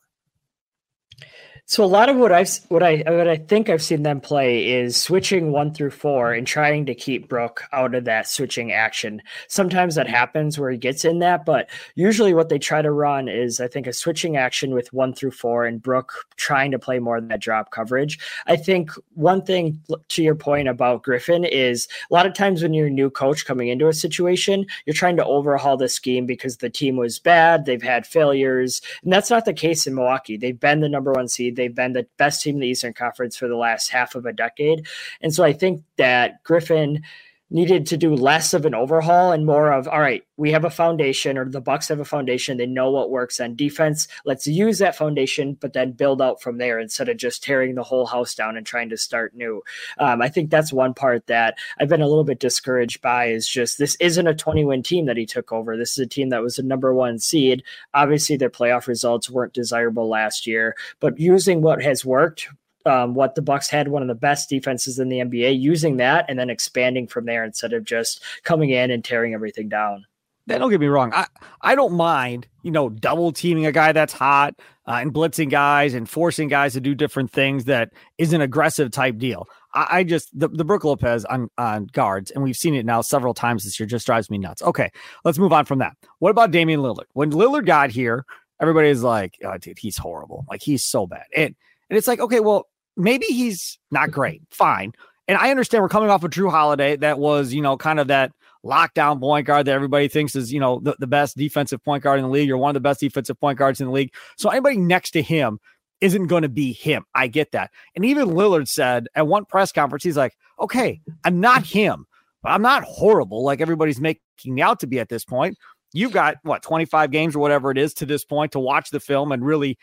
[1.71, 4.69] So a lot of what I've what I what I think I've seen them play
[4.71, 9.21] is switching one through four and trying to keep Brook out of that switching action.
[9.47, 13.29] Sometimes that happens where he gets in that, but usually what they try to run
[13.29, 16.99] is I think a switching action with one through four and Brook trying to play
[16.99, 18.19] more of that drop coverage.
[18.47, 19.79] I think one thing
[20.09, 23.45] to your point about Griffin is a lot of times when you're a new coach
[23.45, 27.63] coming into a situation, you're trying to overhaul the scheme because the team was bad,
[27.63, 30.35] they've had failures, and that's not the case in Milwaukee.
[30.35, 33.37] They've been the number one seed They've been the best team in the Eastern Conference
[33.37, 34.87] for the last half of a decade.
[35.21, 37.03] And so I think that Griffin
[37.51, 40.71] needed to do less of an overhaul and more of all right we have a
[40.71, 42.57] foundation or the bucks have a foundation.
[42.57, 44.07] They know what works on defense.
[44.25, 47.83] Let's use that foundation but then build out from there instead of just tearing the
[47.83, 49.61] whole house down and trying to start new.
[49.99, 53.47] Um, i think that's one part that i've been a little bit discouraged by is
[53.47, 55.77] just this isn't a 20 win team that he took over.
[55.77, 57.63] This is a team that was the number one seed.
[57.93, 62.47] Obviously their playoff results weren't desirable last year but using what has worked
[62.85, 66.25] um, what the Bucks had one of the best defenses in the NBA, using that
[66.27, 70.05] and then expanding from there instead of just coming in and tearing everything down.
[70.47, 71.13] Then don't get me wrong.
[71.13, 71.27] I,
[71.61, 74.55] I don't mind, you know, double teaming a guy that's hot
[74.87, 78.91] uh, and blitzing guys and forcing guys to do different things that is an aggressive
[78.91, 79.47] type deal.
[79.73, 83.01] I, I just the, the Brook Lopez on, on guards, and we've seen it now
[83.01, 84.61] several times this year, just drives me nuts.
[84.63, 84.89] Okay,
[85.23, 85.95] let's move on from that.
[86.19, 87.05] What about Damian Lillard?
[87.13, 88.25] When Lillard got here,
[88.59, 90.45] everybody's like, oh, dude, he's horrible.
[90.49, 91.25] Like he's so bad.
[91.35, 91.55] And
[91.89, 94.41] and it's like, okay, well, maybe he's not great.
[94.49, 94.93] Fine.
[95.27, 98.07] And I understand we're coming off of Jrue Holiday that was, you know, kind of
[98.07, 98.31] that
[98.65, 102.19] lockdown point guard that everybody thinks is, you know, the, the best defensive point guard
[102.19, 104.13] in the league or one of the best defensive point guards in the league.
[104.37, 105.59] So anybody next to him
[106.01, 107.05] isn't going to be him.
[107.13, 107.71] I get that.
[107.95, 112.05] And even Lillard said at one press conference, he's like, okay, I'm not him,
[112.43, 115.57] but I'm not horrible like everybody's making me out to be at this point.
[115.93, 118.99] You've got what 25 games or whatever it is to this point to watch the
[118.99, 119.77] film and really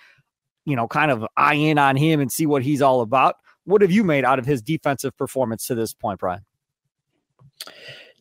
[0.68, 3.36] you know, kind of eye in on him and see what he's all about.
[3.64, 6.44] What have you made out of his defensive performance to this point, Brian?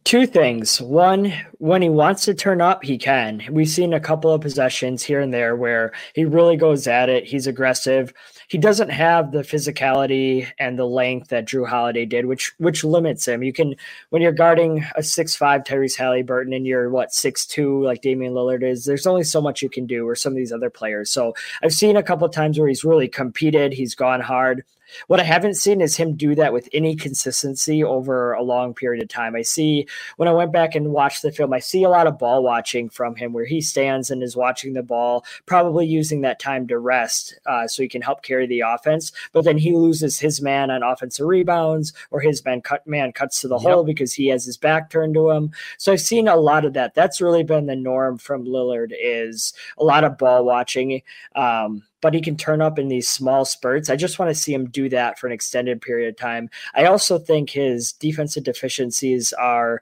[0.05, 0.79] Two things.
[0.79, 3.43] One, when he wants to turn up, he can.
[3.51, 7.25] We've seen a couple of possessions here and there where he really goes at it.
[7.25, 8.13] He's aggressive.
[8.49, 13.27] He doesn't have the physicality and the length that Jrue Holiday did, which which limits
[13.27, 13.43] him.
[13.43, 13.75] You can
[14.09, 18.33] when you're guarding a six five Tyrese Haliburton and you're what six two like Damian
[18.33, 18.85] Lillard is.
[18.85, 21.09] There's only so much you can do, or some of these other players.
[21.09, 23.73] So I've seen a couple of times where he's really competed.
[23.73, 24.63] He's gone hard.
[25.07, 29.01] What I haven't seen is him do that with any consistency over a long period
[29.01, 29.35] of time.
[29.35, 32.19] I see when I went back and watched the film, I see a lot of
[32.19, 36.39] ball watching from him where he stands and is watching the ball, probably using that
[36.39, 39.11] time to rest uh, so he can help carry the offense.
[39.31, 43.41] But then he loses his man on offensive rebounds or his man cut man cuts
[43.41, 43.71] to the yep.
[43.71, 45.51] hole because he has his back turned to him.
[45.77, 46.93] So I've seen a lot of that.
[46.93, 51.01] That's really been the norm from Lillard is a lot of ball watching.
[51.35, 53.89] Um, but he can turn up in these small spurts.
[53.89, 56.49] I just want to see him do that for an extended period of time.
[56.75, 59.81] I also think his defensive deficiencies are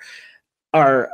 [0.73, 1.09] are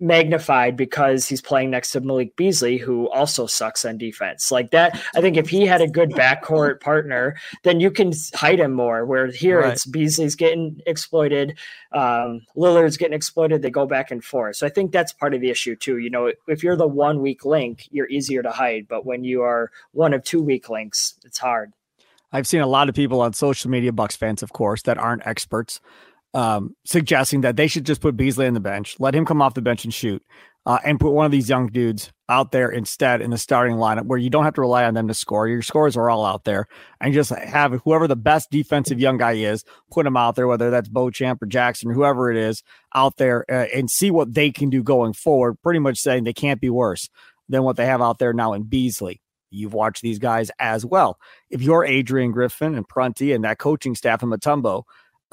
[0.00, 4.50] magnified because he's playing next to Malik Beasley, who also sucks on defense.
[4.50, 8.60] Like that, I think if he had a good backcourt partner, then you can hide
[8.60, 9.04] him more.
[9.04, 9.72] Where here right.
[9.72, 11.58] it's Beasley's getting exploited,
[11.92, 13.62] um, Lillard's getting exploited.
[13.62, 14.56] They go back and forth.
[14.56, 15.98] So I think that's part of the issue too.
[15.98, 18.88] You know, if you're the one weak link, you're easier to hide.
[18.88, 21.72] But when you are one of two weak links, it's hard.
[22.32, 25.24] I've seen a lot of people on social media, Bucks fans, of course, that aren't
[25.24, 25.80] experts,
[26.34, 29.54] um, suggesting that they should just put Beasley on the bench, let him come off
[29.54, 30.22] the bench and shoot,
[30.66, 34.06] uh, and put one of these young dudes out there instead in the starting lineup
[34.06, 35.46] where you don't have to rely on them to score.
[35.46, 36.66] Your scores are all out there,
[37.00, 40.70] and just have whoever the best defensive young guy is, put him out there, whether
[40.70, 42.62] that's Beauchamp or Jackson or whoever it is,
[42.94, 45.60] out there uh, and see what they can do going forward.
[45.62, 47.08] Pretty much saying they can't be worse
[47.48, 49.20] than what they have out there now in Beasley.
[49.50, 51.18] You've watched these guys as well.
[51.48, 54.82] If you're Adrian Griffin and Prunty and that coaching staff in Mutombo,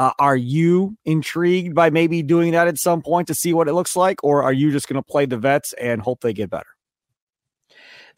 [0.01, 3.73] uh, are you intrigued by maybe doing that at some point to see what it
[3.73, 6.49] looks like, or are you just going to play the vets and hope they get
[6.49, 6.65] better?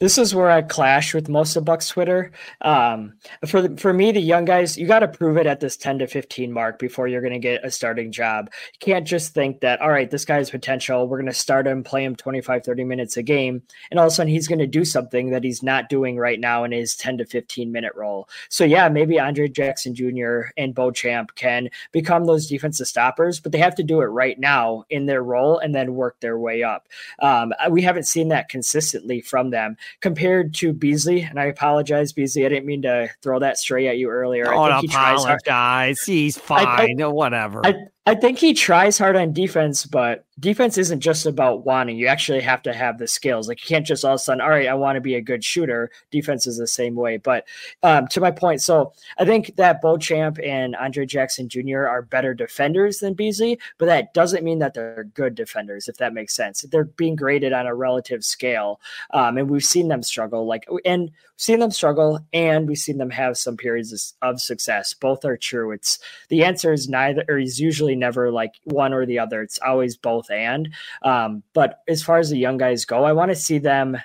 [0.03, 2.33] This is where I clash with most of Bucks Twitter.
[2.59, 3.13] Um,
[3.47, 5.99] for the, for me, the young guys, you got to prove it at this 10
[5.99, 8.49] to 15 mark before you're going to get a starting job.
[8.73, 11.07] You can't just think that, all right, this guy's potential.
[11.07, 13.63] We're going to start him, play him 25, 30 minutes a game.
[13.91, 16.37] And all of a sudden he's going to do something that he's not doing right
[16.37, 18.27] now in his 10 to 15 minute role.
[18.49, 20.49] So yeah, maybe Andre Jackson Jr.
[20.57, 24.83] and Beauchamp can become those defensive stoppers, but they have to do it right now
[24.89, 26.89] in their role and then work their way up.
[27.19, 32.45] Um, we haven't seen that consistently from them compared to Beasley, and I apologize, Beasley.
[32.45, 34.45] I didn't mean to throw that stray at you earlier.
[34.45, 36.01] Don't I think apologize.
[36.01, 36.67] He's fine.
[36.67, 37.65] I, I, whatever.
[37.65, 37.75] I,
[38.05, 41.97] I think he tries hard on defense, but defense isn't just about wanting.
[41.97, 43.47] You actually have to have the skills.
[43.47, 45.21] Like you can't just all of a sudden, all right, I want to be a
[45.21, 45.89] good shooter.
[46.11, 47.15] Defense is the same way.
[47.15, 47.45] But
[47.81, 51.87] um, to my point, so I think that Beauchamp and Andre Jackson Jr.
[51.87, 56.13] are better defenders than Beasley, but that doesn't mean that they're good defenders, if that
[56.13, 56.61] makes sense.
[56.63, 58.81] They're being graded on a relative scale.
[59.13, 60.45] Um, and we've seen them struggle.
[60.45, 64.93] Like and seen them struggle and we've seen them have some periods of success.
[64.93, 65.71] Both are true.
[65.71, 69.41] It's the answer is neither or is usually never like one or the other.
[69.41, 70.69] It's always both and.
[71.03, 73.97] Um, but as far as the young guys go, I want to see them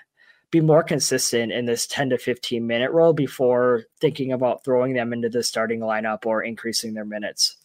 [0.50, 5.12] be more consistent in this 10 to 15 minute role before thinking about throwing them
[5.12, 7.56] into the starting lineup or increasing their minutes.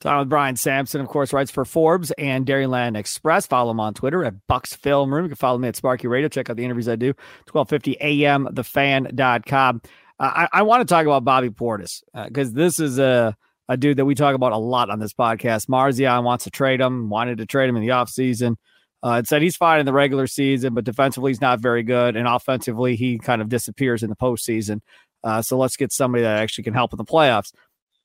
[0.00, 3.48] Talking with Brian Sampson, of course, writes for Forbes and Dairyland Express.
[3.48, 5.24] Follow him on Twitter at Bucks Film Room.
[5.24, 6.28] You can follow me at Sparky Radio.
[6.28, 7.14] Check out the interviews I do.
[7.50, 9.82] 1250 AM, thefan.com.
[10.20, 13.36] Uh, I, I want to talk about Bobby Portis because uh, this is a,
[13.68, 15.66] a dude that we talk about a lot on this podcast.
[15.66, 18.56] Marzion wants to trade him, wanted to trade him in the offseason.
[19.02, 22.16] Uh, it said he's fine in the regular season, but defensively he's not very good.
[22.16, 24.80] And offensively, he kind of disappears in the postseason.
[25.22, 27.52] Uh, so let's get somebody that actually can help in the playoffs.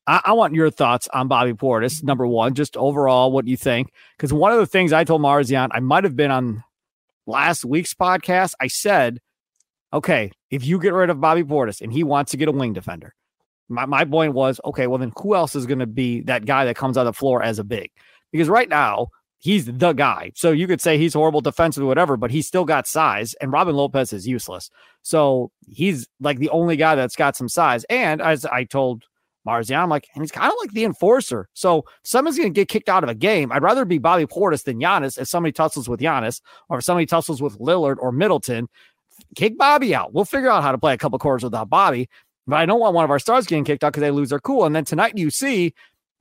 [0.06, 2.04] I, I, want your thoughts on Bobby Portis.
[2.04, 3.91] Number one, just overall, what you think?
[4.17, 6.63] Because one of the things I told Marzion, I might have been on
[7.26, 8.54] last week's podcast.
[8.60, 9.19] I said,
[9.93, 12.73] okay, if you get rid of Bobby Portis and he wants to get a wing
[12.73, 13.13] defender,
[13.69, 16.65] my, my point was, okay, well, then who else is going to be that guy
[16.65, 17.91] that comes on the floor as a big?
[18.32, 19.08] Because right now,
[19.39, 20.32] he's the guy.
[20.36, 23.34] So you could say he's horrible defensively, whatever, but he's still got size.
[23.36, 24.69] And Robin Lopez is useless.
[25.02, 27.86] So he's like the only guy that's got some size.
[27.89, 29.04] And as I told
[29.45, 29.78] Marzion.
[29.78, 31.49] I'm like, and he's kind of like the enforcer.
[31.54, 34.26] So if somebody's going to get kicked out of a game, I'd rather be Bobby
[34.26, 38.12] Portis than Giannis if somebody tussles with Giannis or if somebody tussles with Lillard or
[38.12, 38.69] Middleton.
[39.36, 40.13] Kick Bobby out.
[40.13, 42.10] We'll figure out how to play a couple quarters without Bobby.
[42.46, 44.40] But I don't want one of our stars getting kicked out because they lose their
[44.40, 44.66] cool.
[44.66, 45.74] And then tonight you see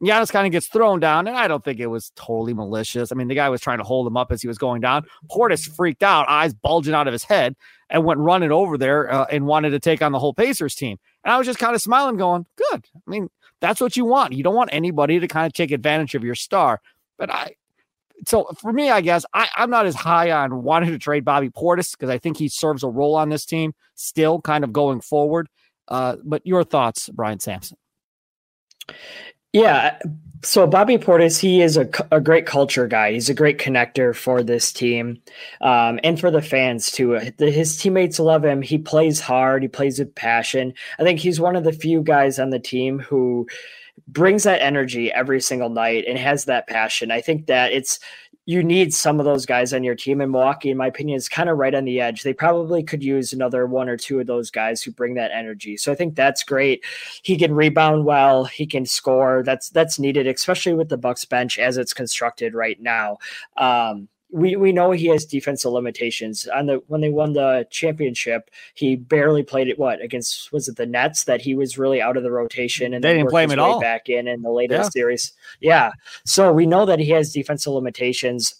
[0.02, 3.12] Giannis kind of gets thrown down, and I don't think it was totally malicious.
[3.12, 5.04] I mean, the guy was trying to hold him up as he was going down.
[5.30, 7.54] Portis freaked out, eyes bulging out of his head,
[7.88, 10.98] and went running over there uh, and wanted to take on the whole Pacers team.
[11.24, 12.84] And I was just kind of smiling, going, "Good.
[12.96, 13.28] I mean,
[13.60, 14.32] that's what you want.
[14.32, 16.80] You don't want anybody to kind of take advantage of your star."
[17.16, 17.54] But I,
[18.26, 21.50] so for me, I guess I, I'm not as high on wanting to trade Bobby
[21.50, 25.00] Portis because I think he serves a role on this team still, kind of going
[25.00, 25.48] forward.
[25.88, 27.76] Uh, but your thoughts, Brian Sampson?
[29.52, 29.98] Yeah.
[30.44, 33.12] So Bobby Portis, he is a, a great culture guy.
[33.12, 35.22] He's a great connector for this team
[35.60, 37.20] um, and for the fans too.
[37.36, 38.62] The, his teammates love him.
[38.62, 39.62] He plays hard.
[39.62, 40.74] He plays with passion.
[40.98, 43.46] I think he's one of the few guys on the team who
[44.08, 47.10] brings that energy every single night and has that passion.
[47.10, 48.00] I think that it's
[48.44, 50.20] you need some of those guys on your team.
[50.20, 52.22] And Milwaukee, in my opinion, is kind of right on the edge.
[52.22, 55.76] They probably could use another one or two of those guys who bring that energy.
[55.76, 56.84] So I think that's great.
[57.22, 58.44] He can rebound well.
[58.44, 59.42] He can score.
[59.44, 63.18] That's that's needed, especially with the Bucks bench as it's constructed right now.
[63.56, 66.48] Um, we we know he has defensive limitations.
[66.48, 69.78] On the when they won the championship, he barely played it.
[69.78, 73.04] What against was it the Nets that he was really out of the rotation and
[73.04, 75.00] they didn't play him at all back in in the latest yeah.
[75.00, 75.32] series.
[75.60, 75.92] Yeah,
[76.24, 78.54] so we know that he has defensive limitations.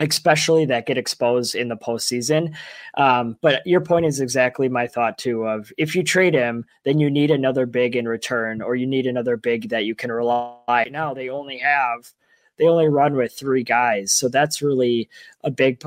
[0.00, 2.54] especially that get exposed in the postseason.
[2.96, 5.44] Um, but your point is exactly my thought too.
[5.44, 9.06] Of if you trade him, then you need another big in return, or you need
[9.06, 10.88] another big that you can rely.
[10.90, 12.12] Now they only have
[12.58, 15.08] they only run with three guys, so that's really
[15.42, 15.82] a big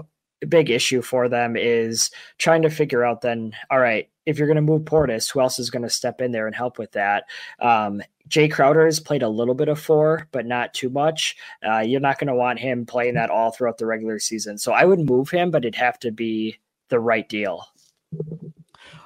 [0.47, 4.58] big issue for them is trying to figure out then all right if you're going
[4.58, 7.23] to move Portis, who else is going to step in there and help with that?
[7.60, 11.38] Um, Jae Crowder has played a little bit of four, but not too much.
[11.65, 14.58] Uh, you're not going to want him playing that all throughout the regular season.
[14.58, 17.67] So I would move him, but it'd have to be the right deal.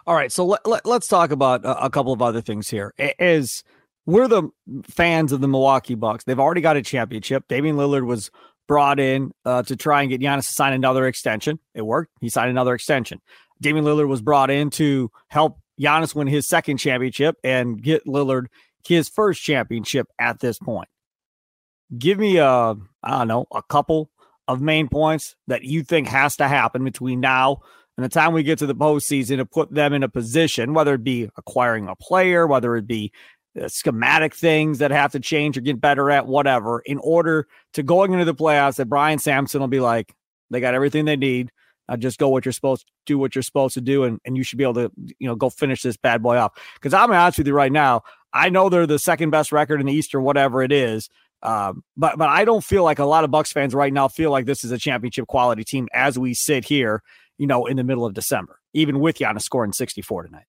[0.08, 2.91] All right, so let, let, us talk about a, a, couple of other things here.
[3.19, 3.63] As
[4.06, 4.50] we're the
[4.84, 7.46] fans of the Milwaukee Bucks, they've already got a championship.
[7.48, 8.32] Damian Lillard was
[8.68, 11.60] brought in uh, to try and get Giannis to sign another extension.
[11.74, 12.12] It worked.
[12.20, 13.20] He signed another extension.
[13.60, 18.48] Damian Lillard was brought in to help Giannis win his second championship and get Lillard
[18.88, 20.90] his first championship at this point.
[21.98, 22.76] Give me a, I
[23.10, 24.10] don't know, a couple
[24.48, 27.62] of main points that you think has to happen between now
[27.98, 30.96] and the time we get to the postseason to put them in a position, whether
[30.96, 33.12] it be acquiring a player, whether it be
[33.60, 37.84] uh, schematic things that have to change or get better at, whatever, in order to
[37.84, 40.14] going into the playoffs that Brian Sampson will be like,
[40.50, 41.52] they got everything they need.
[41.90, 44.38] Uh, just go what you're supposed to do, what you're supposed to do, and, and
[44.38, 46.54] you should be able to, you know, go finish this bad boy off.
[46.76, 49.88] Because I'm honest with you right now, I know they're the second best record in
[49.88, 51.10] the East or whatever it is.
[51.44, 54.32] Um, but but I don't feel like a lot of Bucks fans right now feel
[54.32, 57.02] like this is a championship quality team as we sit here,
[57.38, 60.46] you know, in the middle of December, even with Giannis scoring 64 tonight.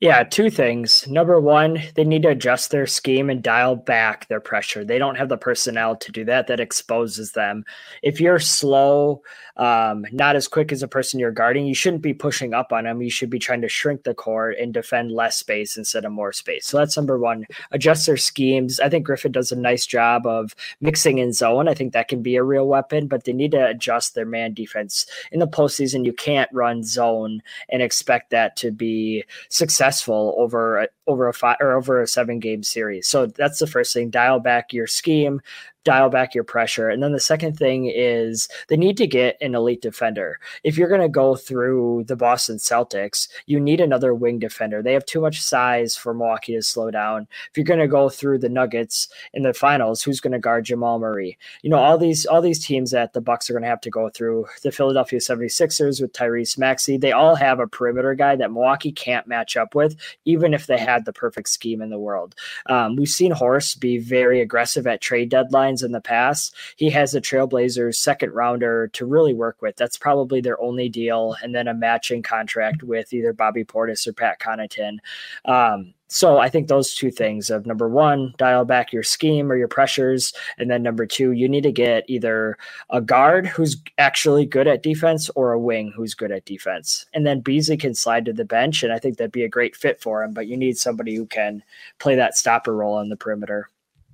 [0.00, 1.06] Yeah, two things.
[1.06, 4.82] Number one, they need to adjust their scheme and dial back their pressure.
[4.82, 6.46] They don't have the personnel to do that.
[6.46, 7.66] That exposes them.
[8.02, 9.20] If you're slow,
[9.58, 12.84] um, not as quick as a person you're guarding, you shouldn't be pushing up on
[12.84, 13.02] them.
[13.02, 16.32] You should be trying to shrink the court and defend less space instead of more
[16.32, 16.64] space.
[16.64, 17.44] So that's number one.
[17.70, 18.80] Adjust their schemes.
[18.80, 21.68] I think Griffin does a nice job of mixing in zone.
[21.68, 24.54] I think that can be a real weapon, but they need to adjust their man
[24.54, 25.04] defense.
[25.30, 29.89] In the postseason, you can't run zone and expect that to be successful
[30.38, 33.06] over a, over a five or over a seven game series.
[33.06, 34.10] So that's the first thing.
[34.10, 35.40] Dial back your scheme,
[35.84, 36.88] dial back your pressure.
[36.88, 40.38] And then the second thing is they need to get an elite defender.
[40.62, 44.82] If you're going to go through the Boston Celtics, you need another wing defender.
[44.82, 47.26] They have too much size for Milwaukee to slow down.
[47.50, 50.66] If you're going to go through the Nuggets in the finals, who's going to guard
[50.66, 51.38] Jamal Murray?
[51.62, 53.90] You know, all these all these teams that the Bucks are going to have to
[53.90, 58.52] go through, the Philadelphia 76ers with Tyrese Maxey, they all have a perimeter guy that
[58.52, 62.34] Milwaukee can't match up with, even if they had the perfect scheme in the world.
[62.66, 67.12] Um, we've seen Horst be very aggressive at trade deadlines in the past, he has
[67.12, 69.76] the Trailblazers second rounder to really work with.
[69.76, 74.12] That's probably their only deal, and then a matching contract with either Bobby Portis or
[74.12, 74.98] Pat Connaughton.
[75.44, 79.56] Um, so I think those two things of number one, dial back your scheme or
[79.56, 82.58] your pressures, and then number two, you need to get either
[82.90, 87.06] a guard who's actually good at defense or a wing who's good at defense.
[87.14, 89.76] And then Beasley can slide to the bench, and I think that'd be a great
[89.76, 90.34] fit for him.
[90.34, 91.62] But you need somebody who can
[92.00, 93.68] play that stopper role on the perimeter.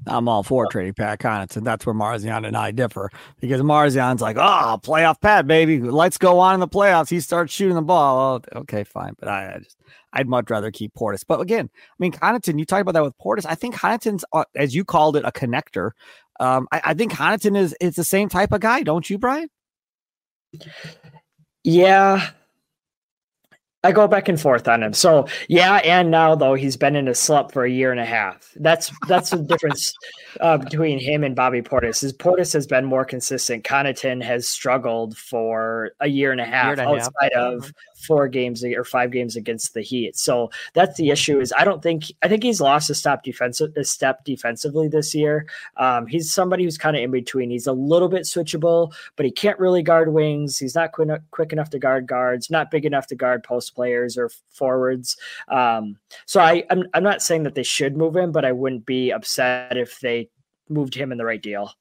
[0.07, 1.65] I'm all for trading Pat Connaughton.
[1.65, 5.81] That's where Marzion and I differ because Marzion's like, oh, playoff Pat, baby.
[5.81, 7.11] Let's go on in the playoffs.
[7.11, 8.43] He starts shooting the ball.
[8.55, 9.15] Oh, okay, fine.
[9.19, 9.77] But I, I, just,
[10.13, 11.25] I'd much rather keep Portis.
[11.27, 13.47] But again, I mean, Connaughton, you talked about that with Portis.
[13.47, 15.91] I think Connaughton's, uh, as you called it, a connector.
[16.39, 19.49] Um, I, I think Connaughton is, is the same type of guy, don't you, Brian?
[21.65, 22.31] Yeah,
[23.87, 24.93] I go back and forth on him.
[24.93, 28.05] So yeah, and now though he's been in a slump for a year and a
[28.05, 28.53] half.
[28.57, 29.95] That's that's the difference
[30.41, 32.03] uh, between him and Bobby Portis.
[32.03, 33.63] Is Portis has been more consistent.
[33.63, 37.43] Connaughton has struggled for a year and a half and a outside half.
[37.43, 40.17] of four games or five games against the Heat.
[40.17, 41.41] So that's the issue.
[41.41, 45.15] Is I don't think I think he's lost a step defensive a step defensively this
[45.15, 45.47] year.
[45.77, 47.51] Um, he's somebody who's kind of in between.
[47.51, 50.59] He's a little bit switchable, but he can't really guard wings.
[50.59, 52.51] He's not quick, quick enough to guard guards.
[52.51, 55.17] Not big enough to guard post players or forwards.
[55.49, 58.87] Um, so I I'm, I'm not saying that they should move him, but I wouldn't
[58.87, 60.29] be upset if they
[60.69, 61.73] moved him in the right deal.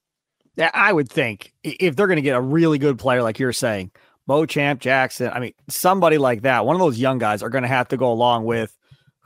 [0.74, 3.92] I would think if they're going to get a really good player like you're saying,
[4.28, 5.30] Beauchamp Jackson.
[5.34, 7.98] I mean, somebody like that, one of those young guys are going to have to
[7.98, 8.76] go along with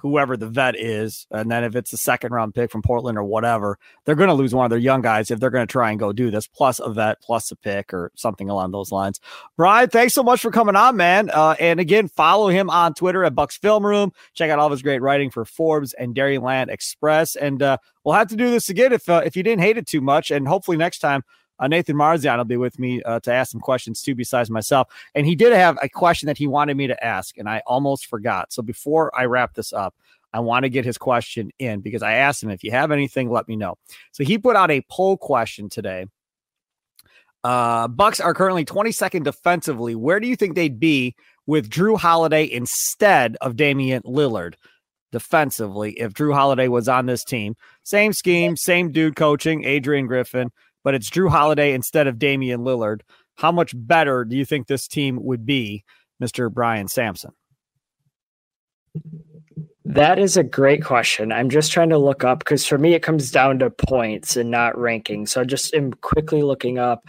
[0.01, 1.27] whoever the vet is.
[1.29, 4.33] And then if it's a second round pick from Portland or whatever, they're going to
[4.33, 6.47] lose one of their young guys if they're going to try and go do this,
[6.47, 9.19] plus a vet, plus a pick or something along those lines.
[9.57, 11.29] Brian, thanks so much for coming on, man.
[11.29, 14.13] Uh, and again, follow him on Twitter at Bucks Film Room.
[14.33, 17.35] Check out all of his great writing for Forbes and Dairyland Express.
[17.35, 19.85] And uh, we'll have to do this again if uh, if you didn't hate it
[19.85, 20.31] too much.
[20.31, 21.23] And hopefully next time
[21.59, 24.87] uh, Nathan Marzian will be with me uh, to ask some questions too, besides myself.
[25.13, 28.07] And he did have a question that he wanted me to ask, and I almost
[28.07, 28.51] forgot.
[28.53, 29.95] So before I wrap this up,
[30.31, 33.29] I want to get his question in because I asked him if you have anything,
[33.29, 33.75] let me know.
[34.11, 36.05] So he put out a poll question today
[37.43, 39.95] Uh, Bucks are currently 22nd defensively.
[39.95, 44.55] Where do you think they'd be with Jrue Holiday instead of Damian Lillard
[45.11, 47.55] defensively if Jrue Holiday was on this team?
[47.83, 50.51] Same scheme, same dude coaching, Adrian Griffin,
[50.89, 53.01] but it's Jrue Holiday instead of Damian Lillard.
[53.35, 55.83] How much better do you think this team would be,
[56.19, 56.51] Mr.
[56.51, 57.29] Brian Sampson?
[59.85, 61.31] That is a great question.
[61.31, 64.49] I'm just trying to look up because for me it comes down to points and
[64.49, 65.27] not ranking.
[65.27, 67.07] So I just am quickly looking up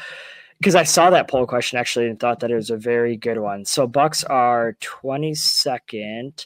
[0.59, 3.39] because I saw that poll question actually and thought that it was a very good
[3.39, 3.65] one.
[3.65, 6.45] So Bucks are 22nd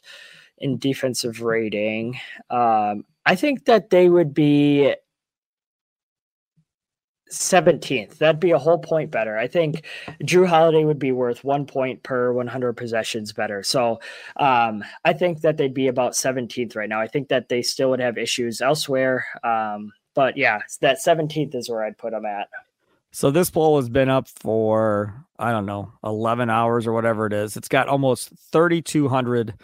[0.59, 2.17] in defensive rating.
[2.49, 4.95] Um, I think that they would be
[7.39, 8.19] 17th.
[8.19, 9.37] That'd be a whole point better.
[9.37, 9.85] I think
[10.23, 13.63] Jrue Holiday would be worth one point per 100 possessions better.
[13.63, 14.01] So
[14.37, 17.01] um, I think that they'd be about 17th right now.
[17.01, 19.27] I think that they still would have issues elsewhere.
[19.43, 22.49] Um, but yeah, that 17th is where I'd put them at.
[23.11, 27.33] So this poll has been up for, I don't know, 11 hours or whatever it
[27.33, 27.57] is.
[27.57, 29.55] It's got almost 3,200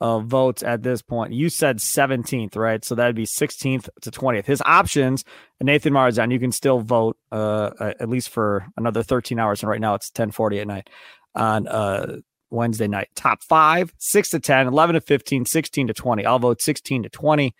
[0.00, 1.32] uh, votes at this point.
[1.32, 2.84] You said 17th, right?
[2.84, 4.46] So that'd be 16th to 20th.
[4.46, 5.24] His options,
[5.60, 9.62] Nathan Marzan, you can still vote uh, at least for another 13 hours.
[9.62, 10.90] And right now it's 1040 at night
[11.34, 12.16] on uh,
[12.50, 13.08] Wednesday night.
[13.14, 16.24] Top five, 6 to 10, 11 to 15, 16 to 20.
[16.24, 17.54] I'll vote 16 to 20.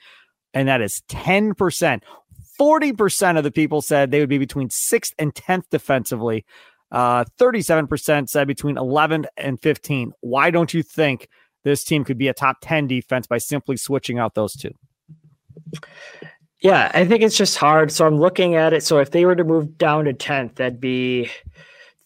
[0.55, 2.01] And that is 10%.
[2.59, 6.45] 40% of the people said they would be between 6th and 10th defensively.
[6.91, 10.13] Uh, 37% said between 11 and 15.
[10.21, 11.29] Why don't you think–
[11.65, 14.73] this team could be a top 10 defense by simply switching out those two.
[16.61, 17.91] Yeah, I think it's just hard.
[17.91, 18.83] So I'm looking at it.
[18.83, 21.31] So if they were to move down to 10th, that'd be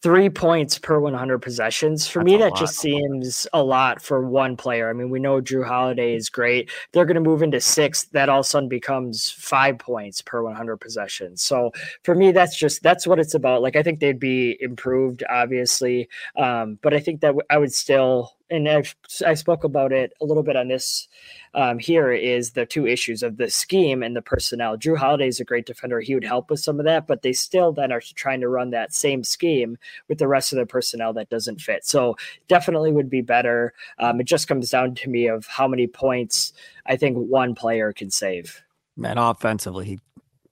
[0.05, 2.07] three points per 100 possessions.
[2.07, 2.61] For That's me, that lot.
[2.61, 4.91] just seems a lot for one player.
[4.91, 6.71] I mean, we know Jrue Holiday is great.
[6.93, 8.11] They're going to move into sixth.
[8.11, 11.41] That all of a sudden becomes five points per 100 possessions.
[11.41, 13.63] So for me, that's just that's what it's about.
[13.63, 17.73] Like I think they'd be improved, obviously, um, but I think that w- I would
[17.73, 18.95] still and I've,
[19.27, 21.09] I spoke about it a little bit on this
[21.55, 24.77] um, here is the two issues of the scheme and the personnel.
[24.77, 26.01] Jrue Holiday is a great defender.
[26.01, 28.71] He would help with some of that, but they still then are trying to run
[28.71, 29.77] that same scheme
[30.09, 31.85] with the rest of the personnel that doesn't fit.
[31.85, 32.17] So
[32.49, 33.73] definitely would be better.
[33.99, 36.53] Um, it just comes down to me of how many points
[36.87, 38.63] I think one player can save.
[38.97, 40.01] Man, offensively, he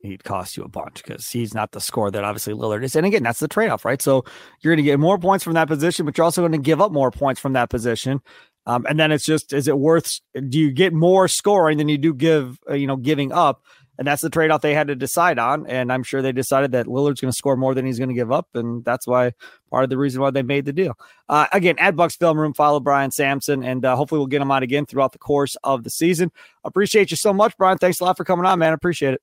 [0.02, 2.96] he'd cost you a bunch because he's not the score that obviously Lillard is.
[2.96, 4.02] And again, that's the trade off, right?
[4.02, 4.24] So
[4.60, 6.80] you're going to get more points from that position, but you're also going to give
[6.80, 8.20] up more points from that position.
[8.66, 11.98] Um, and then it's just, is it worth, do you get more scoring than you
[11.98, 13.62] do give, uh, you know, giving up?
[13.98, 15.66] And that's the trade off they had to decide on.
[15.66, 18.14] And I'm sure they decided that Lillard's going to score more than he's going to
[18.14, 18.48] give up.
[18.54, 19.32] And that's why
[19.70, 20.98] part of the reason why they made the deal.
[21.28, 24.50] Uh, again, at Bucks Film Room, follow Brian Sampson, and uh, hopefully we'll get him
[24.50, 26.32] on again throughout the course of the season.
[26.64, 27.78] Appreciate you so much, Brian.
[27.78, 28.72] Thanks a lot for coming on, man.
[28.72, 29.22] Appreciate it.